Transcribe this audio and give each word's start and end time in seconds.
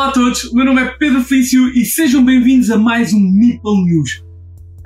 Olá 0.00 0.08
a 0.08 0.12
todos, 0.12 0.50
meu 0.54 0.64
nome 0.64 0.80
é 0.80 0.86
Pedro 0.86 1.22
Felício 1.22 1.68
e 1.76 1.84
sejam 1.84 2.24
bem-vindos 2.24 2.70
a 2.70 2.78
mais 2.78 3.12
um 3.12 3.20
Meeple 3.20 3.84
News. 3.84 4.24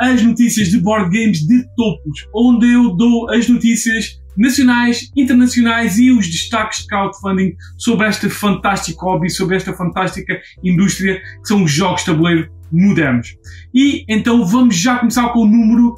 As 0.01 0.21
notícias 0.21 0.71
de 0.71 0.81
board 0.81 1.09
games 1.17 1.47
de 1.47 1.65
topos, 1.77 2.27
onde 2.35 2.73
eu 2.73 2.97
dou 2.97 3.31
as 3.31 3.49
notícias 3.49 4.21
nacionais, 4.37 5.13
internacionais 5.17 6.01
e 6.01 6.11
os 6.11 6.27
destaques 6.27 6.81
de 6.81 6.89
crowdfunding 6.89 7.55
sobre 7.79 8.09
este 8.09 8.29
fantástico 8.29 9.07
hobby, 9.07 9.31
sobre 9.31 9.55
esta 9.55 9.73
fantástica 9.73 10.37
indústria 10.65 11.21
que 11.21 11.47
são 11.47 11.63
os 11.63 11.71
jogos 11.71 12.01
de 12.01 12.07
tabuleiro 12.07 12.51
modernos. 12.73 13.37
E 13.73 14.05
então 14.09 14.45
vamos 14.45 14.75
já 14.75 14.99
começar 14.99 15.29
com 15.29 15.43
o 15.43 15.47
número 15.47 15.95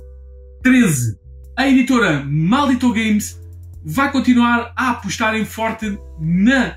13. 0.62 1.16
A 1.56 1.66
editora 1.66 2.23
Maldito 2.23 2.92
Games 2.92 3.40
vai 3.82 4.12
continuar 4.12 4.74
a 4.76 4.90
apostar 4.90 5.34
em 5.34 5.46
forte 5.46 5.98
na 6.20 6.76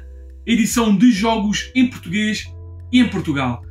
edição 0.50 0.96
de 0.96 1.12
jogos 1.12 1.72
em 1.76 1.88
português 1.88 2.52
e 2.92 3.00
em 3.00 3.08
Portugal. 3.08 3.62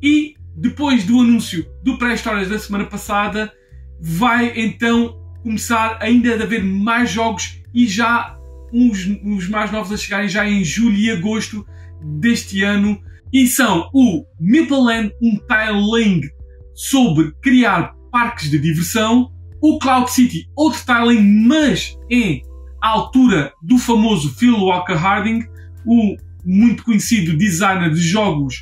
E 0.00 0.34
depois 0.56 1.04
do 1.04 1.20
anúncio 1.20 1.66
do 1.82 1.98
pré-histórias 1.98 2.48
da 2.48 2.58
semana 2.58 2.84
passada, 2.84 3.52
vai 4.00 4.52
então 4.56 5.18
começar 5.42 5.98
ainda 6.00 6.36
a 6.36 6.42
haver 6.42 6.62
mais 6.62 7.10
jogos 7.10 7.60
e 7.74 7.86
já 7.86 8.36
uns, 8.72 9.06
uns 9.24 9.48
mais 9.48 9.72
novos 9.72 9.92
a 9.92 9.96
chegarem 9.96 10.28
já 10.28 10.48
em 10.48 10.62
julho 10.62 10.96
e 10.96 11.10
agosto 11.10 11.66
deste 12.20 12.62
ano. 12.62 13.00
E 13.32 13.46
são 13.46 13.90
o 13.92 14.24
Maple 14.40 14.80
Land, 14.80 15.12
um 15.20 15.38
tiling 15.46 16.22
sobre 16.74 17.32
criar 17.42 17.94
parques 18.12 18.48
de 18.48 18.58
diversão, 18.58 19.30
o 19.60 19.78
Cloud 19.78 20.10
City, 20.10 20.48
outro 20.56 20.80
tiling, 20.84 21.46
mas 21.46 21.96
em 22.08 22.42
altura 22.80 23.52
do 23.60 23.76
famoso 23.76 24.34
Phil 24.36 24.56
Walker 24.56 24.94
Harding, 24.94 25.44
o 25.84 26.16
muito 26.48 26.82
conhecido 26.82 27.36
designer 27.36 27.92
de 27.92 28.00
jogos 28.00 28.56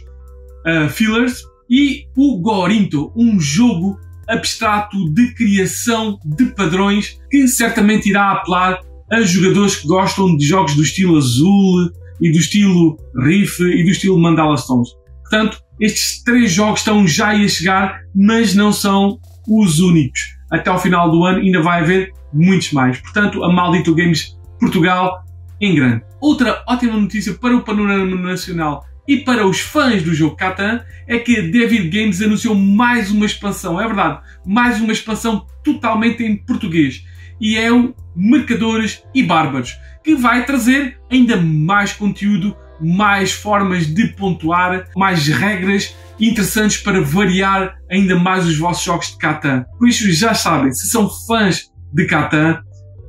uh, 0.67 0.89
fillers, 0.91 1.42
e 1.70 2.06
o 2.17 2.41
Gorinto, 2.41 3.12
um 3.17 3.39
jogo 3.39 3.98
abstrato 4.29 5.12
de 5.12 5.33
criação 5.34 6.19
de 6.25 6.47
padrões 6.47 7.19
que 7.31 7.47
certamente 7.47 8.09
irá 8.09 8.33
apelar 8.33 8.81
a 9.11 9.23
jogadores 9.23 9.77
que 9.77 9.87
gostam 9.87 10.37
de 10.37 10.45
jogos 10.45 10.75
do 10.75 10.83
estilo 10.83 11.17
azul 11.17 11.91
e 12.20 12.33
do 12.33 12.39
estilo 12.39 12.97
Riff 13.23 13.62
e 13.62 13.84
do 13.84 13.91
estilo 13.91 14.19
Mandala 14.19 14.57
Stones. 14.57 14.89
Portanto, 15.23 15.61
estes 15.81 16.23
três 16.25 16.53
jogos 16.53 16.81
estão 16.81 17.07
já 17.07 17.31
a 17.31 17.48
chegar, 17.48 18.01
mas 18.14 18.55
não 18.55 18.73
são 18.73 19.19
os 19.48 19.79
únicos. 19.79 20.20
Até 20.51 20.70
ao 20.70 20.81
final 20.81 21.11
do 21.11 21.25
ano 21.25 21.39
ainda 21.39 21.62
vai 21.62 21.83
haver 21.83 22.12
muitos 22.33 22.73
mais. 22.73 22.98
Portanto, 22.98 23.45
a 23.45 23.53
Maldito 23.53 23.95
Games 23.95 24.37
Portugal 24.59 25.23
em 25.61 25.75
grande. 25.75 26.03
Outra 26.21 26.62
ótima 26.67 26.97
notícia 26.97 27.35
para 27.35 27.57
o 27.57 27.62
panorama 27.62 28.17
nacional 28.17 28.85
e 29.07 29.19
para 29.19 29.47
os 29.47 29.61
fãs 29.61 30.03
do 30.03 30.15
jogo 30.15 30.37
Catan 30.37 30.81
é 31.07 31.19
que 31.19 31.43
David 31.43 31.89
Games 31.89 32.21
anunciou 32.21 32.55
mais 32.55 33.11
uma 33.11 33.27
expansão, 33.27 33.81
é 33.81 33.87
verdade, 33.87 34.21
mais 34.45 34.81
uma 34.81 34.93
expansão 34.93 35.47
totalmente 35.63 36.25
em 36.25 36.37
português. 36.37 37.05
E 37.41 37.57
é 37.57 37.71
o 37.73 37.95
Mercadores 38.15 39.03
e 39.15 39.23
Bárbaros, 39.23 39.77
que 40.03 40.15
vai 40.15 40.45
trazer 40.45 40.98
ainda 41.11 41.37
mais 41.37 41.93
conteúdo, 41.93 42.57
mais 42.81 43.33
formas 43.33 43.87
de 43.87 44.09
pontuar, 44.09 44.89
mais 44.97 45.27
regras 45.29 45.95
interessantes 46.19 46.79
para 46.79 47.01
variar 47.01 47.77
ainda 47.91 48.19
mais 48.19 48.47
os 48.47 48.59
vossos 48.59 48.85
jogos 48.85 49.11
de 49.11 49.19
Catan. 49.19 49.65
Por 49.79 49.89
isso 49.89 50.11
já 50.13 50.35
sabem, 50.35 50.73
se 50.73 50.89
são 50.89 51.09
fãs 51.27 51.70
de 51.93 52.07
Catan, 52.07 52.61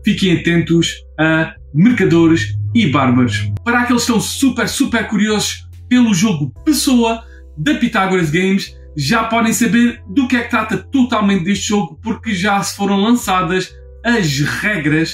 fiquem 0.08 0.38
atentos 0.38 1.04
a 1.20 1.54
Mercadores 1.74 2.58
e 2.74 2.88
Bárbaros. 2.88 3.52
Para 3.62 3.82
aqueles 3.82 4.06
que 4.06 4.12
estão 4.12 4.22
super, 4.22 4.70
super 4.70 5.06
curiosos 5.06 5.68
pelo 5.90 6.14
jogo 6.14 6.54
Pessoa 6.64 7.26
da 7.58 7.74
Pythagoras 7.74 8.30
Games, 8.30 8.74
já 8.96 9.26
podem 9.26 9.52
saber 9.52 10.02
do 10.08 10.26
que 10.26 10.38
é 10.38 10.44
que 10.44 10.50
trata 10.50 10.78
totalmente 10.78 11.44
deste 11.44 11.68
jogo, 11.68 12.00
porque 12.02 12.34
já 12.34 12.64
se 12.64 12.78
foram 12.78 13.02
lançadas 13.02 13.76
as 14.06 14.40
regras 14.40 15.14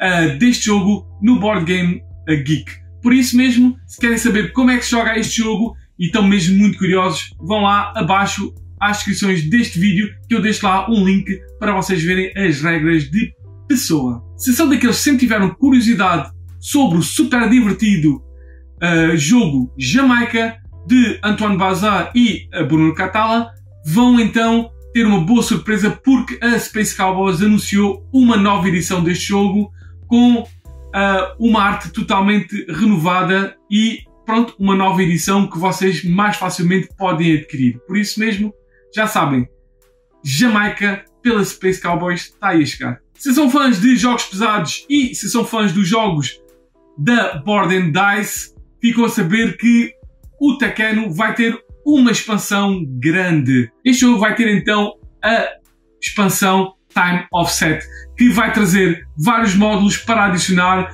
uh, 0.00 0.38
deste 0.38 0.64
jogo 0.64 1.06
no 1.20 1.38
Board 1.38 1.66
Game 1.66 2.00
Geek. 2.26 2.72
Por 3.02 3.12
isso 3.12 3.36
mesmo, 3.36 3.76
se 3.86 4.00
querem 4.00 4.16
saber 4.16 4.50
como 4.52 4.70
é 4.70 4.78
que 4.78 4.84
se 4.86 4.92
joga 4.92 5.18
este 5.18 5.42
jogo 5.42 5.76
e 5.98 6.06
estão 6.06 6.22
mesmo 6.22 6.56
muito 6.56 6.78
curiosos, 6.78 7.34
vão 7.38 7.60
lá 7.60 7.92
abaixo 7.94 8.50
às 8.80 8.96
descrições 8.96 9.48
deste 9.50 9.78
vídeo 9.78 10.08
que 10.26 10.34
eu 10.34 10.40
deixo 10.40 10.64
lá 10.64 10.90
um 10.90 11.04
link 11.04 11.38
para 11.58 11.74
vocês 11.74 12.02
verem 12.02 12.32
as 12.34 12.62
regras 12.62 13.10
de 13.10 13.35
pessoa. 13.66 14.22
Se 14.36 14.52
são 14.52 14.68
daqueles 14.68 14.96
que 14.96 15.02
sempre 15.02 15.20
tiveram 15.20 15.50
curiosidade 15.50 16.30
sobre 16.60 16.98
o 16.98 17.02
super 17.02 17.48
divertido 17.48 18.16
uh, 18.16 19.16
jogo 19.16 19.72
Jamaica 19.78 20.56
de 20.86 21.18
Antoine 21.22 21.56
Bazar 21.56 22.12
e 22.14 22.48
Bruno 22.68 22.94
Catala, 22.94 23.50
vão 23.84 24.20
então 24.20 24.70
ter 24.92 25.06
uma 25.06 25.20
boa 25.20 25.42
surpresa 25.42 25.90
porque 25.90 26.38
a 26.42 26.58
Space 26.58 26.96
Cowboys 26.96 27.42
anunciou 27.42 28.08
uma 28.12 28.36
nova 28.36 28.68
edição 28.68 29.04
deste 29.04 29.26
jogo 29.26 29.70
com 30.06 30.40
uh, 30.40 30.46
uma 31.38 31.62
arte 31.62 31.90
totalmente 31.90 32.64
renovada 32.68 33.54
e 33.70 34.00
pronto, 34.24 34.54
uma 34.58 34.74
nova 34.74 35.02
edição 35.02 35.46
que 35.46 35.58
vocês 35.58 36.02
mais 36.04 36.36
facilmente 36.36 36.88
podem 36.96 37.34
adquirir. 37.34 37.78
Por 37.86 37.96
isso 37.96 38.18
mesmo, 38.18 38.52
já 38.94 39.06
sabem, 39.06 39.46
Jamaica 40.24 41.04
pela 41.22 41.44
Space 41.44 41.80
Cowboys 41.80 42.22
está 42.22 42.48
aí 42.48 42.62
a 42.62 42.66
chegar. 42.66 43.05
Se 43.18 43.34
são 43.34 43.50
fãs 43.50 43.80
de 43.80 43.96
jogos 43.96 44.24
pesados 44.24 44.86
e 44.88 45.14
se 45.14 45.28
são 45.28 45.44
fãs 45.44 45.72
dos 45.72 45.88
jogos 45.88 46.40
da 46.98 47.38
Board 47.38 47.74
and 47.74 47.92
Dice, 47.92 48.54
ficam 48.80 49.04
a 49.04 49.08
saber 49.08 49.56
que 49.56 49.92
o 50.40 50.56
Takeno 50.58 51.12
vai 51.12 51.34
ter 51.34 51.58
uma 51.84 52.10
expansão 52.10 52.84
grande. 52.98 53.70
Este 53.84 54.02
jogo 54.02 54.18
vai 54.18 54.34
ter 54.34 54.54
então 54.54 54.94
a 55.22 55.48
expansão 56.00 56.74
Time 56.92 57.26
Offset, 57.32 57.84
que 58.16 58.28
vai 58.30 58.52
trazer 58.52 59.06
vários 59.18 59.54
módulos 59.54 59.96
para 59.96 60.26
adicionar, 60.26 60.90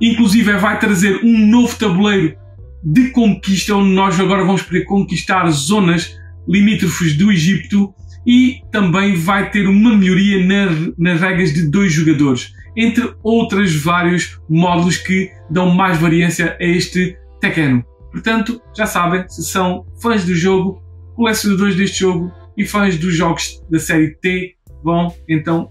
inclusive 0.00 0.52
vai 0.58 0.78
trazer 0.78 1.20
um 1.24 1.46
novo 1.46 1.76
tabuleiro 1.78 2.36
de 2.84 3.10
conquista, 3.10 3.74
onde 3.74 3.90
nós 3.90 4.18
agora 4.20 4.44
vamos 4.44 4.62
poder 4.62 4.84
conquistar 4.84 5.48
zonas 5.50 6.16
limítrofes 6.46 7.16
do 7.16 7.32
Egito 7.32 7.94
e 8.26 8.60
também 8.72 9.14
vai 9.14 9.50
ter 9.50 9.68
uma 9.68 9.96
melhoria 9.96 10.44
na, 10.44 10.92
nas 10.98 11.20
regras 11.20 11.54
de 11.54 11.68
dois 11.70 11.92
jogadores, 11.92 12.52
entre 12.76 13.14
outros 13.22 13.74
vários 13.76 14.40
módulos 14.48 14.96
que 14.96 15.30
dão 15.48 15.70
mais 15.70 15.98
variância 15.98 16.56
a 16.60 16.64
este 16.64 17.16
Tekken. 17.40 17.84
Portanto, 18.10 18.60
já 18.76 18.86
sabem, 18.86 19.28
se 19.28 19.44
são 19.44 19.86
fãs 20.02 20.24
do 20.24 20.34
jogo, 20.34 20.82
colecionadores 21.14 21.76
deste 21.76 22.00
jogo 22.00 22.32
e 22.56 22.64
fãs 22.64 22.98
dos 22.98 23.14
jogos 23.14 23.62
da 23.70 23.78
série 23.78 24.16
T, 24.16 24.56
vão 24.82 25.14
então 25.28 25.70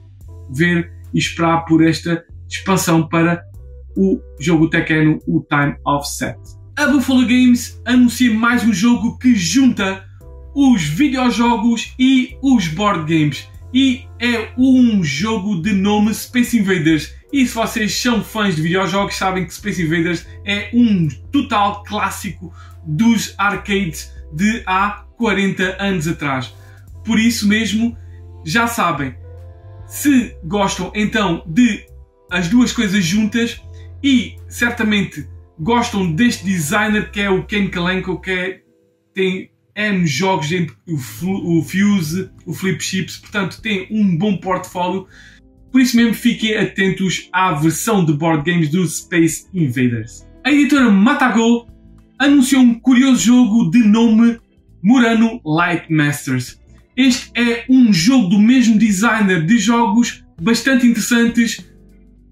ver 0.53 0.91
e 1.13 1.19
esperar 1.19 1.65
por 1.65 1.83
esta 1.83 2.23
expansão 2.47 3.07
para 3.07 3.43
o 3.97 4.19
jogo 4.39 4.69
Tekken, 4.69 5.19
o 5.27 5.41
Time 5.49 5.75
of 5.85 6.07
Set. 6.07 6.37
A 6.77 6.87
Buffalo 6.87 7.21
Games 7.21 7.81
anuncia 7.85 8.33
mais 8.33 8.63
um 8.63 8.73
jogo 8.73 9.17
que 9.17 9.33
junta 9.33 10.03
os 10.55 10.83
videojogos 10.83 11.93
e 11.99 12.37
os 12.41 12.69
board 12.69 13.13
games. 13.13 13.47
E 13.73 14.05
é 14.19 14.51
um 14.57 15.03
jogo 15.03 15.61
de 15.61 15.73
nome 15.73 16.13
Space 16.13 16.57
Invaders. 16.57 17.13
E 17.33 17.45
se 17.45 17.53
vocês 17.53 17.93
são 17.93 18.23
fãs 18.23 18.55
de 18.55 18.61
videojogos, 18.61 19.15
sabem 19.15 19.45
que 19.45 19.53
Space 19.53 19.83
Invaders 19.83 20.25
é 20.45 20.69
um 20.73 21.09
total 21.31 21.83
clássico 21.83 22.53
dos 22.85 23.35
arcades 23.37 24.13
de 24.31 24.63
há 24.65 25.03
40 25.17 25.75
anos 25.77 26.07
atrás. 26.07 26.53
Por 27.03 27.19
isso 27.19 27.47
mesmo, 27.47 27.97
já 28.45 28.65
sabem, 28.65 29.13
se 29.85 30.37
gostam 30.45 30.91
então 30.95 31.43
de 31.45 31.85
as 32.31 32.47
duas 32.47 32.71
coisas 32.71 33.03
juntas 33.03 33.61
e 34.01 34.37
certamente 34.47 35.27
gostam 35.59 36.11
deste 36.11 36.45
designer 36.45 37.11
que 37.11 37.19
é 37.19 37.29
o 37.29 37.43
Ken 37.43 37.67
Kalenko, 37.67 38.19
que 38.21 38.31
é, 38.31 38.61
tem 39.13 39.51
N 39.75 40.07
jogos 40.07 40.51
entre 40.51 40.75
o, 40.87 41.59
o 41.59 41.63
Fuse, 41.63 42.29
o 42.45 42.53
Flip 42.53 42.81
Chips, 42.81 43.17
portanto 43.17 43.61
tem 43.61 43.87
um 43.91 44.17
bom 44.17 44.37
portfólio. 44.37 45.07
Por 45.71 45.81
isso 45.81 45.97
mesmo 45.97 46.13
fiquem 46.13 46.55
atentos 46.55 47.27
à 47.33 47.51
versão 47.53 48.05
de 48.05 48.13
board 48.13 48.49
games 48.49 48.69
do 48.69 48.87
Space 48.87 49.47
Invaders. 49.53 50.25
A 50.45 50.51
editora 50.51 50.89
Matago 50.89 51.67
anunciou 52.17 52.61
um 52.61 52.79
curioso 52.79 53.21
jogo 53.21 53.69
de 53.69 53.79
nome 53.79 54.39
Murano 54.81 55.41
Light 55.43 55.91
Masters. 55.91 56.61
Este 56.95 57.29
é 57.35 57.65
um 57.67 57.91
jogo 57.91 58.29
do 58.29 58.39
mesmo 58.39 58.77
designer 58.77 59.45
de 59.45 59.57
jogos 59.57 60.23
bastante 60.41 60.87
interessantes 60.87 61.65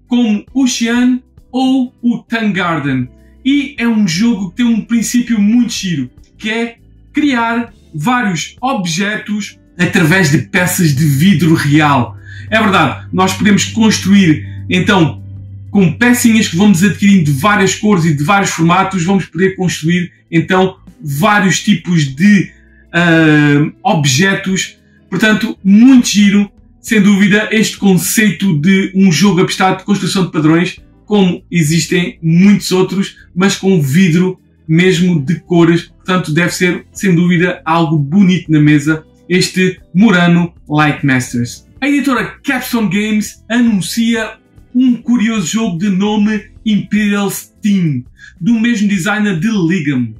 como 0.06 0.44
o 0.54 0.66
Xian 0.66 1.20
ou 1.52 1.94
o 2.00 2.18
Tang 2.22 2.52
Garden. 2.52 3.08
E 3.44 3.74
é 3.78 3.86
um 3.86 4.08
jogo 4.08 4.50
que 4.50 4.56
tem 4.56 4.66
um 4.66 4.80
princípio 4.80 5.38
muito 5.38 5.72
giro, 5.72 6.10
que 6.38 6.50
é 6.50 6.78
criar 7.14 7.72
vários 7.94 8.56
objetos 8.60 9.58
através 9.78 10.30
de 10.30 10.38
peças 10.38 10.94
de 10.94 11.06
vidro 11.06 11.54
real. 11.54 12.18
É 12.50 12.60
verdade, 12.60 13.06
nós 13.12 13.32
podemos 13.32 13.64
construir 13.64 14.46
então 14.68 15.22
com 15.70 15.92
pecinhas 15.92 16.48
que 16.48 16.56
vamos 16.56 16.84
adquirindo 16.84 17.24
de 17.24 17.32
várias 17.32 17.74
cores 17.74 18.04
e 18.04 18.14
de 18.14 18.22
vários 18.22 18.50
formatos, 18.50 19.04
vamos 19.04 19.24
poder 19.24 19.56
construir 19.56 20.12
então 20.30 20.76
vários 21.02 21.62
tipos 21.62 22.14
de 22.14 22.50
uh, 22.94 23.72
objetos. 23.82 24.76
Portanto, 25.10 25.58
muito 25.64 26.08
giro, 26.08 26.50
sem 26.80 27.00
dúvida, 27.00 27.48
este 27.50 27.76
conceito 27.76 28.56
de 28.60 28.92
um 28.94 29.10
jogo 29.10 29.40
abstrato 29.40 29.78
de 29.78 29.84
construção 29.84 30.26
de 30.26 30.32
padrões, 30.32 30.78
como 31.06 31.42
existem 31.50 32.18
muitos 32.22 32.70
outros, 32.70 33.16
mas 33.34 33.56
com 33.56 33.82
vidro 33.82 34.38
mesmo 34.66 35.20
de 35.20 35.40
cores. 35.40 35.84
Portanto, 35.84 36.32
deve 36.32 36.52
ser, 36.52 36.86
sem 36.92 37.14
dúvida, 37.14 37.60
algo 37.64 37.98
bonito 37.98 38.50
na 38.50 38.60
mesa, 38.60 39.04
este 39.28 39.80
Murano 39.94 40.52
Light 40.68 41.04
Masters. 41.04 41.66
A 41.80 41.88
editora 41.88 42.38
Capstone 42.42 42.88
Games 42.88 43.44
anuncia 43.48 44.38
um 44.74 44.96
curioso 44.96 45.46
jogo 45.46 45.78
de 45.78 45.88
nome 45.88 46.50
Imperial 46.64 47.30
Steam, 47.30 48.04
do 48.40 48.54
mesmo 48.58 48.88
designer 48.88 49.38
de 49.38 49.48
Ligam. 49.48 50.14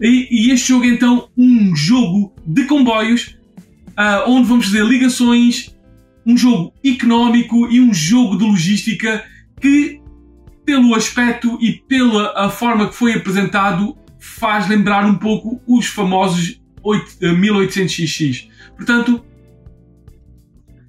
E, 0.00 0.28
e, 0.30 0.50
este 0.50 0.68
jogo 0.68 0.84
é 0.84 0.88
então 0.88 1.28
um 1.36 1.74
jogo 1.74 2.32
de 2.46 2.64
comboios, 2.64 3.36
uh, 3.90 4.28
onde 4.28 4.48
vamos 4.48 4.66
fazer 4.66 4.84
ligações, 4.84 5.74
um 6.26 6.36
jogo 6.36 6.72
económico 6.84 7.70
e 7.70 7.80
um 7.80 7.92
jogo 7.92 8.36
de 8.36 8.44
logística 8.44 9.24
que, 9.60 10.00
pelo 10.64 10.94
aspecto 10.94 11.58
e 11.60 11.72
pela 11.72 12.32
a 12.36 12.50
forma 12.50 12.88
que 12.88 12.94
foi 12.94 13.14
apresentado, 13.14 13.96
faz 14.18 14.68
lembrar 14.68 15.04
um 15.04 15.14
pouco 15.14 15.60
os 15.66 15.86
famosos 15.86 16.60
8, 16.82 17.18
1800XX. 17.20 18.48
Portanto, 18.76 19.24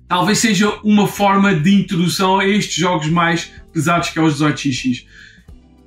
talvez 0.07 0.39
seja 0.39 0.69
uma 0.83 1.07
forma 1.07 1.54
de 1.54 1.74
introdução 1.74 2.39
a 2.39 2.48
estes 2.48 2.75
jogos 2.75 3.07
mais 3.07 3.51
pesados 3.74 4.10
que 4.10 4.19
é 4.19 4.22
os 4.22 4.42
18xx. 4.42 5.06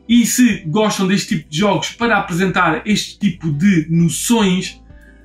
E 0.08 0.24
se 0.26 0.64
gostam 0.66 1.06
deste 1.06 1.36
tipo 1.36 1.50
de 1.50 1.58
jogos 1.58 1.90
para 1.90 2.18
apresentar 2.18 2.82
este 2.86 3.18
tipo 3.18 3.52
de 3.52 3.86
noções 3.90 4.80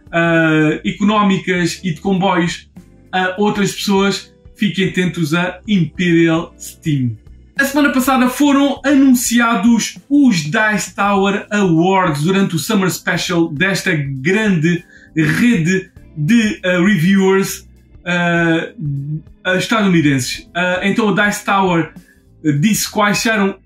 uh, 0.07 0.85
económicas 0.85 1.79
e 1.83 1.93
de 1.93 2.01
comboios 2.01 2.69
a 3.11 3.35
outras 3.37 3.71
pessoas, 3.73 4.33
fiquem 4.55 4.89
atentos 4.89 5.33
a 5.33 5.61
Imperial 5.67 6.53
Steam. 6.59 7.22
A 7.57 7.65
semana 7.65 7.91
passada 7.91 8.27
foram 8.29 8.81
anunciados 8.83 9.99
os 10.09 10.37
Dice 10.37 10.95
Tower 10.95 11.45
Awards 11.51 12.23
durante 12.23 12.55
o 12.55 12.59
Summer 12.59 12.89
Special 12.89 13.47
desta 13.47 13.95
grande 13.95 14.83
rede 15.15 15.91
de 16.17 16.59
uh, 16.65 16.83
reviewers 16.83 17.67
uh, 17.99 19.55
estadunidenses. 19.55 20.39
Uh, 20.47 20.83
então 20.83 21.07
o 21.07 21.15
Dice 21.15 21.45
Tower 21.45 21.93
disse 22.59 22.89
quais 22.89 23.23
eram 23.25 23.59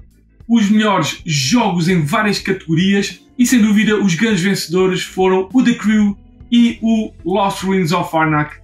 os 0.48 0.70
melhores 0.70 1.22
jogos 1.26 1.88
em 1.88 2.04
várias 2.04 2.40
categorias 2.40 3.22
e 3.40 3.46
sem 3.46 3.62
dúvida 3.62 3.96
os 3.96 4.16
grandes 4.16 4.42
vencedores 4.42 5.02
foram 5.02 5.50
o 5.54 5.64
The 5.64 5.74
Crew 5.74 6.18
e 6.52 6.78
o 6.82 7.14
Lost 7.26 7.64
Ruins 7.64 7.92
of 7.94 8.16
Arnak, 8.16 8.56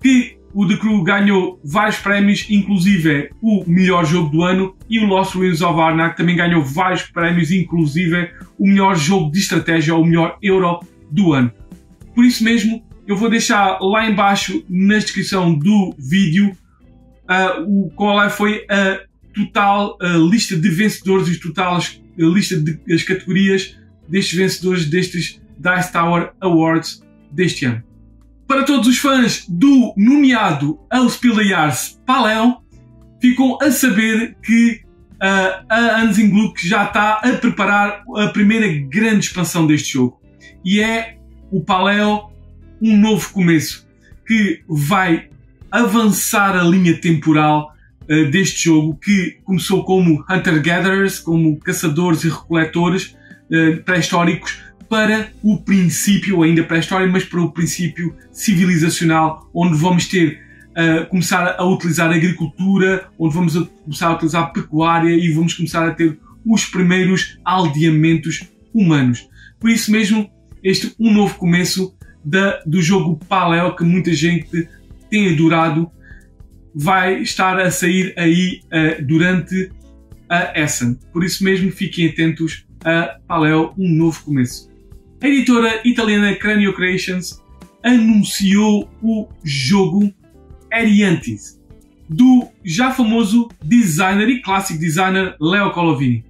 que 0.00 0.37
o 0.54 0.66
The 0.66 0.76
Crew 0.76 1.02
ganhou 1.02 1.60
vários 1.64 1.98
prémios, 1.98 2.46
inclusive 2.48 3.30
o 3.42 3.64
melhor 3.66 4.04
jogo 4.04 4.30
do 4.30 4.42
ano, 4.42 4.76
e 4.88 4.98
o 4.98 5.06
Lost 5.06 5.34
Ruins 5.34 5.60
of 5.60 5.78
Arnak 5.78 6.16
também 6.16 6.36
ganhou 6.36 6.62
vários 6.62 7.02
prémios, 7.02 7.50
inclusive 7.50 8.30
o 8.58 8.66
melhor 8.66 8.96
jogo 8.96 9.30
de 9.30 9.38
estratégia 9.38 9.94
ou 9.94 10.02
o 10.02 10.06
melhor 10.06 10.38
Euro 10.42 10.80
do 11.10 11.32
ano. 11.32 11.52
Por 12.14 12.24
isso 12.24 12.42
mesmo, 12.42 12.82
eu 13.06 13.16
vou 13.16 13.30
deixar 13.30 13.78
lá 13.80 14.08
embaixo 14.08 14.64
na 14.68 14.98
descrição 14.98 15.54
do 15.54 15.94
vídeo 15.98 16.52
uh, 17.28 17.62
o, 17.66 17.90
qual 17.90 18.22
é, 18.22 18.28
foi 18.28 18.64
a 18.68 19.00
total 19.34 19.96
lista 20.28 20.56
de 20.56 20.68
vencedores 20.68 21.28
e 21.28 21.38
total 21.38 21.78
a 21.78 22.22
lista 22.22 22.58
de 22.58 22.80
as 22.92 23.04
categorias 23.04 23.78
destes 24.08 24.36
vencedores 24.36 24.86
destes 24.86 25.40
Dice 25.58 25.92
Tower 25.92 26.32
Awards 26.40 27.02
deste 27.30 27.66
ano. 27.66 27.87
Para 28.48 28.62
todos 28.64 28.88
os 28.88 28.96
fãs 28.96 29.44
do 29.46 29.92
nomeado 29.94 30.80
Jahres 31.46 32.00
Paleo, 32.06 32.56
ficam 33.20 33.58
a 33.60 33.70
saber 33.70 34.38
que 34.42 34.80
uh, 35.16 35.66
a 35.68 36.00
Hansin 36.00 36.30
Gluck 36.30 36.66
já 36.66 36.84
está 36.84 37.20
a 37.22 37.32
preparar 37.32 38.02
a 38.16 38.28
primeira 38.28 38.66
grande 38.88 39.26
expansão 39.26 39.66
deste 39.66 39.92
jogo. 39.92 40.18
E 40.64 40.80
é 40.80 41.18
o 41.52 41.60
Paleo 41.60 42.30
Um 42.80 42.96
Novo 42.96 43.30
Começo, 43.34 43.86
que 44.26 44.62
vai 44.66 45.28
avançar 45.70 46.56
a 46.56 46.62
linha 46.62 46.98
temporal 46.98 47.74
uh, 48.04 48.30
deste 48.30 48.64
jogo, 48.64 48.96
que 48.96 49.36
começou 49.44 49.84
como 49.84 50.24
Hunter-Gatherers, 50.26 51.20
como 51.20 51.60
caçadores 51.60 52.24
e 52.24 52.30
recoletores 52.30 53.14
uh, 53.52 53.82
pré-históricos, 53.84 54.58
para 54.88 55.30
o 55.42 55.58
princípio, 55.58 56.42
ainda 56.42 56.64
pré-história, 56.64 57.06
mas 57.06 57.24
para 57.24 57.40
o 57.40 57.52
princípio 57.52 58.14
civilizacional, 58.32 59.48
onde 59.52 59.76
vamos 59.76 60.06
ter 60.06 60.40
uh, 60.70 61.06
começar 61.08 61.56
a 61.58 61.64
utilizar 61.64 62.10
a 62.10 62.14
agricultura, 62.14 63.08
onde 63.18 63.34
vamos 63.34 63.56
a 63.56 63.64
começar 63.84 64.08
a 64.08 64.14
utilizar 64.14 64.42
a 64.44 64.46
pecuária 64.46 65.10
e 65.10 65.30
vamos 65.32 65.54
começar 65.54 65.86
a 65.86 65.94
ter 65.94 66.18
os 66.44 66.64
primeiros 66.64 67.38
aldeamentos 67.44 68.48
humanos. 68.72 69.28
Por 69.60 69.70
isso 69.70 69.90
mesmo, 69.90 70.30
este 70.62 70.94
um 70.98 71.12
novo 71.12 71.34
começo 71.34 71.94
da, 72.24 72.62
do 72.64 72.80
jogo 72.80 73.18
Paleo 73.28 73.76
que 73.76 73.84
muita 73.84 74.12
gente 74.12 74.68
tem 75.10 75.32
adorado 75.32 75.90
vai 76.74 77.22
estar 77.22 77.58
a 77.58 77.70
sair 77.70 78.14
aí 78.16 78.60
uh, 78.66 79.04
durante 79.04 79.70
a 80.28 80.58
Essen. 80.58 80.98
Por 81.12 81.24
isso 81.24 81.42
mesmo, 81.42 81.70
fiquem 81.72 82.06
atentos 82.06 82.66
a 82.84 83.18
Paleo, 83.26 83.72
um 83.76 83.88
novo 83.88 84.22
começo. 84.22 84.70
A 85.20 85.26
editora 85.26 85.80
italiana 85.84 86.36
Cranio 86.36 86.72
Creations 86.72 87.42
anunciou 87.82 88.88
o 89.02 89.26
jogo 89.42 90.14
Ariantes, 90.72 91.60
do 92.08 92.46
já 92.64 92.92
famoso 92.92 93.48
designer 93.60 94.28
e 94.28 94.40
clássico 94.40 94.78
designer 94.78 95.34
Leo 95.40 95.72
Colovini. 95.72 96.24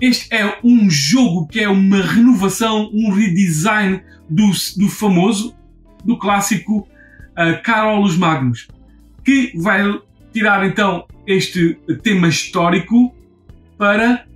Este 0.00 0.34
é 0.34 0.58
um 0.64 0.90
jogo 0.90 1.46
que 1.46 1.60
é 1.60 1.68
uma 1.68 2.02
renovação, 2.02 2.90
um 2.92 3.12
redesign 3.12 4.02
do, 4.28 4.50
do 4.76 4.88
famoso, 4.88 5.54
do 6.04 6.18
clássico 6.18 6.78
uh, 6.80 7.62
Carolus 7.62 8.16
Magnus, 8.16 8.66
que 9.24 9.52
vai 9.54 9.82
tirar 10.32 10.66
então 10.66 11.06
este 11.28 11.78
tema 12.02 12.26
histórico 12.26 13.14
para 13.78 14.26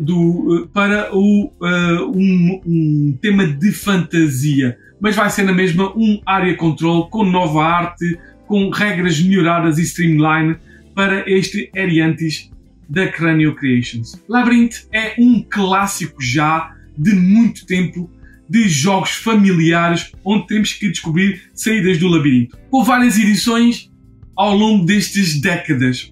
do, 0.00 0.68
para 0.72 1.14
o, 1.14 1.52
uh, 1.60 2.10
um, 2.16 2.60
um, 2.66 3.18
tema 3.20 3.46
de 3.46 3.70
fantasia, 3.70 4.78
mas 4.98 5.14
vai 5.14 5.28
ser 5.28 5.42
na 5.42 5.52
mesma 5.52 5.92
um 5.96 6.20
área 6.24 6.56
control 6.56 7.08
com 7.08 7.22
nova 7.24 7.62
arte, 7.62 8.18
com 8.46 8.70
regras 8.70 9.20
melhoradas 9.20 9.78
e 9.78 9.82
streamline 9.82 10.56
para 10.94 11.30
este 11.30 11.70
Ariantes 11.76 12.50
da 12.88 13.08
Cranio 13.08 13.54
Creations. 13.54 14.20
Labyrinth 14.26 14.86
é 14.90 15.14
um 15.18 15.44
clássico 15.48 16.20
já 16.20 16.74
de 16.96 17.14
muito 17.14 17.66
tempo 17.66 18.10
de 18.48 18.68
jogos 18.68 19.12
familiares 19.12 20.10
onde 20.24 20.46
temos 20.48 20.72
que 20.72 20.88
descobrir 20.88 21.42
saídas 21.54 21.98
do 21.98 22.08
labirinto. 22.08 22.58
Com 22.68 22.82
várias 22.82 23.16
edições 23.16 23.88
ao 24.34 24.56
longo 24.56 24.84
destas 24.84 25.34
décadas. 25.34 26.10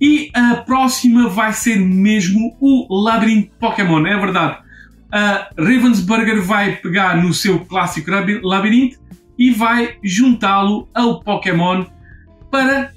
E 0.00 0.30
a 0.32 0.56
próxima 0.56 1.28
vai 1.28 1.52
ser 1.52 1.76
mesmo 1.76 2.56
o 2.60 3.02
Labyrinth 3.02 3.50
Pokémon, 3.58 4.06
é 4.06 4.16
verdade. 4.16 4.58
A 5.10 5.48
Ravensburger 5.58 6.42
vai 6.42 6.76
pegar 6.76 7.16
no 7.16 7.32
seu 7.32 7.60
clássico 7.60 8.10
labirinto 8.42 8.98
e 9.38 9.50
vai 9.50 9.96
juntá-lo 10.02 10.88
ao 10.94 11.20
Pokémon 11.22 11.84
para 12.50 12.92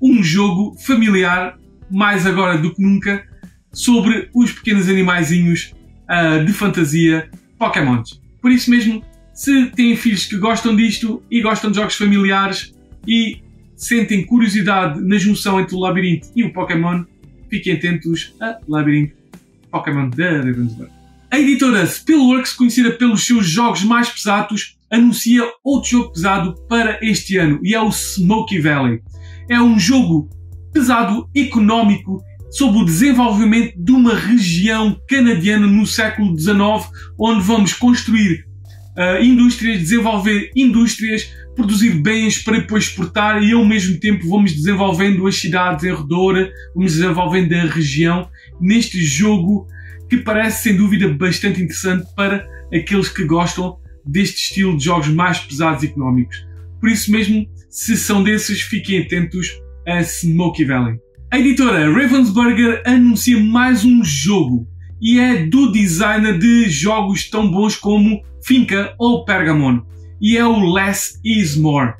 um 0.00 0.22
jogo 0.22 0.76
familiar, 0.78 1.58
mais 1.90 2.26
agora 2.26 2.58
do 2.58 2.74
que 2.74 2.82
nunca, 2.82 3.24
sobre 3.72 4.28
os 4.34 4.52
pequenos 4.52 4.88
animaizinhos 4.88 5.72
uh, 6.08 6.44
de 6.44 6.52
fantasia 6.52 7.30
Pokémons. 7.58 8.20
Por 8.40 8.50
isso 8.50 8.70
mesmo, 8.70 9.02
se 9.32 9.66
têm 9.66 9.96
filhos 9.96 10.24
que 10.24 10.36
gostam 10.36 10.74
disto 10.74 11.22
e 11.30 11.40
gostam 11.40 11.70
de 11.70 11.76
jogos 11.76 11.94
familiares 11.94 12.74
e 13.06 13.40
sentem 13.80 14.26
curiosidade 14.26 15.00
na 15.00 15.16
junção 15.16 15.58
entre 15.58 15.74
o 15.74 15.80
Labirinto 15.80 16.28
e 16.36 16.44
o 16.44 16.52
Pokémon, 16.52 17.02
fiquem 17.48 17.72
atentos 17.72 18.34
a 18.38 18.58
Labirinto 18.68 19.16
Pokémon 19.70 20.10
da 20.10 20.30
Ravensburg. 20.32 20.92
A 21.30 21.38
editora 21.38 21.86
Spillworks, 21.86 22.52
conhecida 22.52 22.90
pelos 22.90 23.24
seus 23.24 23.48
jogos 23.48 23.82
mais 23.82 24.10
pesados, 24.10 24.76
anuncia 24.92 25.42
outro 25.64 25.90
jogo 25.90 26.12
pesado 26.12 26.54
para 26.68 26.98
este 27.00 27.38
ano 27.38 27.58
e 27.62 27.74
é 27.74 27.80
o 27.80 27.88
Smoky 27.88 28.60
Valley. 28.60 29.00
É 29.48 29.60
um 29.60 29.78
jogo 29.78 30.28
pesado, 30.72 31.28
económico, 31.34 32.22
sobre 32.50 32.80
o 32.80 32.84
desenvolvimento 32.84 33.74
de 33.76 33.92
uma 33.92 34.14
região 34.14 35.00
canadiana 35.08 35.66
no 35.66 35.86
século 35.86 36.38
XIX, 36.38 36.90
onde 37.18 37.42
vamos 37.44 37.72
construir 37.72 38.44
uh, 38.96 39.22
indústrias, 39.22 39.78
desenvolver 39.78 40.50
indústrias, 40.54 41.32
produzir 41.60 41.90
bens 42.00 42.38
para 42.42 42.58
depois 42.58 42.84
exportar 42.84 43.42
e 43.42 43.52
ao 43.52 43.64
mesmo 43.64 43.98
tempo 44.00 44.26
vamos 44.26 44.52
desenvolvendo 44.52 45.26
as 45.26 45.36
cidades 45.36 45.84
em 45.84 45.94
redor, 45.94 46.50
vamos 46.74 46.94
desenvolvendo 46.94 47.52
a 47.52 47.66
região 47.66 48.28
neste 48.58 49.04
jogo 49.04 49.66
que 50.08 50.16
parece 50.16 50.62
sem 50.62 50.76
dúvida 50.76 51.06
bastante 51.08 51.62
interessante 51.62 52.06
para 52.16 52.46
aqueles 52.74 53.10
que 53.10 53.24
gostam 53.24 53.78
deste 54.06 54.36
estilo 54.36 54.76
de 54.76 54.84
jogos 54.84 55.08
mais 55.08 55.38
pesados 55.38 55.82
e 55.82 55.86
económicos. 55.86 56.46
Por 56.80 56.88
isso 56.88 57.12
mesmo, 57.12 57.46
se 57.68 57.94
são 57.94 58.22
desses, 58.22 58.62
fiquem 58.62 59.02
atentos 59.02 59.60
a 59.86 60.00
Smoky 60.00 60.64
Valley. 60.64 60.98
A 61.30 61.38
editora 61.38 61.92
Ravensburger 61.92 62.82
anuncia 62.86 63.38
mais 63.38 63.84
um 63.84 64.02
jogo 64.02 64.66
e 65.00 65.20
é 65.20 65.44
do 65.44 65.70
designer 65.70 66.38
de 66.38 66.70
jogos 66.70 67.28
tão 67.28 67.50
bons 67.50 67.76
como 67.76 68.22
Finca 68.42 68.94
ou 68.98 69.26
Pergamon 69.26 69.82
e 70.20 70.36
é 70.36 70.46
o 70.46 70.72
Less 70.72 71.18
is 71.24 71.56
More. 71.56 71.94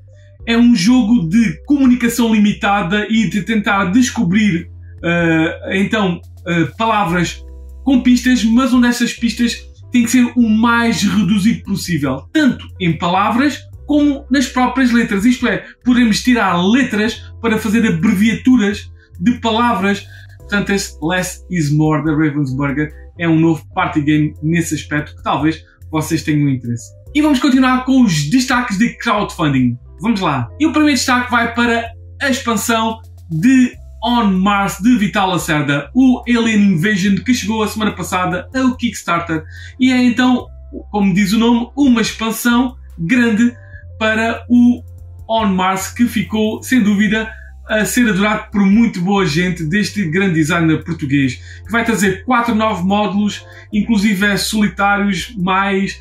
É 0.46 0.56
um 0.56 0.74
jogo 0.74 1.28
de 1.28 1.62
comunicação 1.64 2.34
limitada 2.34 3.06
e 3.08 3.28
de 3.28 3.42
tentar 3.42 3.86
descobrir 3.86 4.68
uh, 4.98 5.72
então 5.72 6.20
uh, 6.40 6.76
palavras 6.76 7.44
com 7.84 8.00
pistas, 8.00 8.44
mas 8.44 8.72
onde 8.72 8.86
essas 8.86 9.12
pistas 9.12 9.56
têm 9.90 10.04
que 10.04 10.10
ser 10.10 10.32
o 10.36 10.48
mais 10.48 11.02
reduzido 11.02 11.62
possível, 11.64 12.22
tanto 12.32 12.66
em 12.78 12.96
palavras 12.96 13.58
como 13.86 14.24
nas 14.30 14.46
próprias 14.46 14.92
letras. 14.92 15.24
Isto 15.24 15.48
é, 15.48 15.64
podemos 15.84 16.22
tirar 16.22 16.56
letras 16.62 17.32
para 17.40 17.58
fazer 17.58 17.86
abreviaturas 17.86 18.90
de 19.18 19.32
palavras. 19.40 20.06
Portanto, 20.38 20.70
esse 20.70 20.96
Less 21.02 21.44
is 21.50 21.72
More 21.72 22.04
da 22.04 22.12
Ravensburger 22.12 22.92
é 23.18 23.28
um 23.28 23.38
novo 23.38 23.64
party 23.74 24.00
game 24.00 24.34
nesse 24.42 24.74
aspecto 24.74 25.16
que 25.16 25.22
talvez 25.22 25.64
vocês 25.90 26.22
tenham 26.22 26.48
interesse. 26.48 26.99
E 27.12 27.20
vamos 27.20 27.40
continuar 27.40 27.84
com 27.84 28.02
os 28.02 28.30
destaques 28.30 28.78
de 28.78 28.96
crowdfunding. 28.96 29.76
Vamos 30.00 30.20
lá. 30.20 30.48
E 30.60 30.66
o 30.66 30.72
primeiro 30.72 30.96
destaque 30.96 31.28
vai 31.28 31.52
para 31.52 31.90
a 32.22 32.30
expansão 32.30 33.00
de 33.28 33.72
On 34.02 34.26
Mars 34.26 34.78
de 34.78 34.96
Vital 34.96 35.28
Lacerda, 35.28 35.90
o 35.92 36.22
Alien 36.28 36.72
Invasion 36.72 37.16
que 37.16 37.34
chegou 37.34 37.64
a 37.64 37.68
semana 37.68 37.92
passada 37.92 38.48
ao 38.54 38.76
Kickstarter. 38.76 39.42
E 39.78 39.90
é 39.90 40.00
então, 40.02 40.46
como 40.92 41.12
diz 41.12 41.32
o 41.32 41.38
nome, 41.38 41.68
uma 41.76 42.00
expansão 42.00 42.76
grande 42.96 43.52
para 43.98 44.44
o 44.48 44.80
On 45.28 45.46
Mars 45.46 45.88
que 45.88 46.06
ficou, 46.06 46.62
sem 46.62 46.80
dúvida, 46.80 47.28
a 47.68 47.84
ser 47.84 48.08
adorado 48.08 48.50
por 48.52 48.62
muito 48.62 49.00
boa 49.00 49.26
gente 49.26 49.64
deste 49.64 50.08
grande 50.08 50.34
designer 50.34 50.84
português, 50.84 51.40
que 51.64 51.72
vai 51.72 51.84
trazer 51.84 52.24
quatro 52.24 52.54
novos 52.54 52.84
módulos, 52.84 53.44
inclusive 53.72 54.26
é 54.26 54.36
solitários, 54.36 55.34
mais 55.36 56.00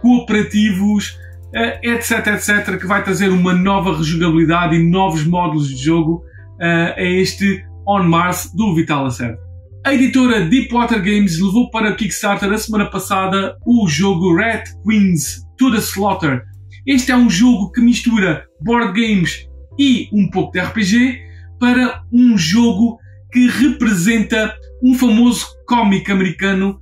cooperativos, 0.00 1.10
uh, 1.54 1.78
etc, 1.82 2.26
etc, 2.28 2.78
que 2.78 2.86
vai 2.86 3.02
trazer 3.02 3.28
uma 3.28 3.52
nova 3.52 3.96
rejogabilidade 3.96 4.76
e 4.76 4.82
novos 4.82 5.24
módulos 5.24 5.68
de 5.68 5.76
jogo 5.76 6.24
uh, 6.60 6.94
a 6.96 7.02
este 7.02 7.64
On 7.86 8.02
Mars 8.02 8.52
do 8.54 8.74
Vital 8.74 9.04
Lacerda. 9.04 9.38
A 9.84 9.92
editora 9.92 10.44
Deepwater 10.44 11.02
Games 11.02 11.40
levou 11.40 11.68
para 11.70 11.90
o 11.90 11.96
Kickstarter 11.96 12.52
a 12.52 12.58
semana 12.58 12.88
passada 12.88 13.56
o 13.66 13.88
jogo 13.88 14.36
Red 14.36 14.62
Queens 14.84 15.44
to 15.58 15.72
the 15.72 15.78
Slaughter. 15.78 16.44
Este 16.86 17.10
é 17.10 17.16
um 17.16 17.28
jogo 17.28 17.72
que 17.72 17.80
mistura 17.80 18.44
board 18.60 18.92
games 18.92 19.48
e 19.78 20.08
um 20.12 20.30
pouco 20.30 20.52
de 20.52 20.60
RPG 20.60 21.20
para 21.58 22.02
um 22.12 22.38
jogo 22.38 22.98
que 23.32 23.48
representa 23.48 24.54
um 24.82 24.94
famoso 24.94 25.46
cómic 25.66 26.10
americano 26.12 26.78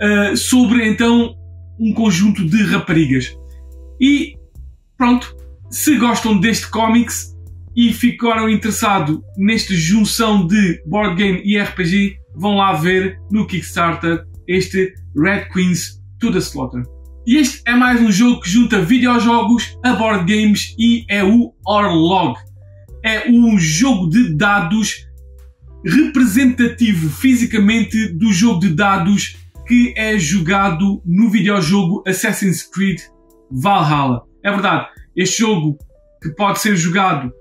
uh, 0.00 0.36
sobre 0.36 0.88
então 0.88 1.36
um 1.82 1.92
conjunto 1.92 2.44
de 2.44 2.62
raparigas. 2.62 3.36
E 4.00 4.36
pronto, 4.96 5.36
se 5.68 5.96
gostam 5.96 6.38
deste 6.38 6.70
cómics 6.70 7.36
e 7.74 7.92
ficaram 7.92 8.48
interessados 8.48 9.18
nesta 9.36 9.74
junção 9.74 10.46
de 10.46 10.80
board 10.86 11.16
game 11.16 11.42
e 11.44 11.58
RPG, 11.58 12.18
vão 12.36 12.56
lá 12.56 12.74
ver 12.74 13.18
no 13.30 13.46
Kickstarter 13.46 14.24
este 14.46 14.94
Red 15.16 15.46
Queens 15.52 16.00
to 16.20 16.30
the 16.30 16.38
Slaughter. 16.38 16.84
E 17.26 17.36
este 17.36 17.62
é 17.66 17.74
mais 17.74 18.00
um 18.00 18.12
jogo 18.12 18.40
que 18.40 18.50
junta 18.50 18.80
videojogos 18.80 19.76
a 19.84 19.94
board 19.94 20.24
games 20.32 20.74
e 20.78 21.04
é 21.08 21.24
o 21.24 21.52
Orlog. 21.66 22.38
É 23.04 23.28
um 23.28 23.58
jogo 23.58 24.08
de 24.08 24.36
dados 24.36 25.08
representativo 25.84 27.10
fisicamente 27.10 28.08
do 28.14 28.32
jogo 28.32 28.60
de 28.60 28.70
dados 28.70 29.41
que 29.66 29.94
é 29.96 30.18
jogado 30.18 31.02
no 31.04 31.30
videojogo 31.30 32.02
Assassin's 32.06 32.62
Creed 32.62 33.00
Valhalla. 33.50 34.22
É 34.42 34.50
verdade, 34.50 34.88
este 35.16 35.40
jogo 35.40 35.78
que 36.20 36.30
pode 36.30 36.60
ser 36.60 36.76
jogado 36.76 37.32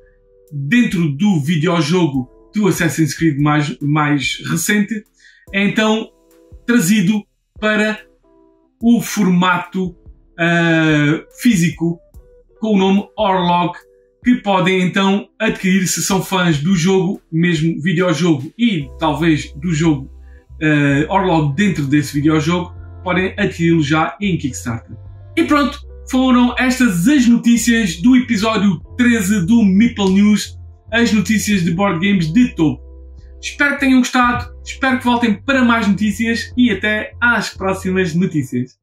dentro 0.51 1.09
do 1.09 1.39
videojogo 1.39 2.29
do 2.53 2.67
Assassin's 2.67 3.13
Creed 3.13 3.39
mais, 3.39 3.77
mais 3.79 4.41
recente 4.49 5.03
é 5.53 5.63
então 5.65 6.09
trazido 6.65 7.23
para 7.59 7.99
o 8.81 9.01
formato 9.01 9.89
uh, 9.89 11.41
físico 11.41 11.99
com 12.59 12.75
o 12.75 12.77
nome 12.77 13.07
Orlog, 13.17 13.77
que 14.23 14.35
podem 14.35 14.81
então 14.81 15.27
adquirir 15.39 15.87
se 15.87 16.03
são 16.03 16.23
fãs 16.23 16.59
do 16.59 16.75
jogo, 16.75 17.21
mesmo 17.31 17.81
videojogo 17.81 18.51
e 18.57 18.87
talvez 18.99 19.51
do 19.53 19.73
jogo 19.73 20.09
uh, 20.61 21.11
Orlog 21.11 21.55
dentro 21.55 21.85
desse 21.85 22.13
videojogo, 22.13 22.73
podem 23.03 23.33
adquiri-lo 23.37 23.81
já 23.81 24.15
em 24.21 24.37
Kickstarter. 24.37 24.95
E 25.35 25.43
pronto, 25.43 25.79
foram 26.09 26.55
estas 26.57 27.07
as 27.07 27.27
notícias 27.27 28.01
do 28.01 28.15
episódio 28.15 28.79
13 28.97 29.45
do 29.45 29.63
Meeple 29.63 30.11
News, 30.13 30.57
as 30.91 31.11
notícias 31.13 31.63
de 31.63 31.71
board 31.71 32.05
games 32.05 32.31
de 32.31 32.49
topo. 32.55 32.81
Espero 33.41 33.75
que 33.75 33.79
tenham 33.79 33.99
gostado, 33.99 34.53
espero 34.63 34.99
que 34.99 35.05
voltem 35.05 35.33
para 35.33 35.63
mais 35.63 35.87
notícias 35.87 36.51
e 36.55 36.69
até 36.69 37.13
às 37.19 37.49
próximas 37.49 38.13
notícias. 38.13 38.80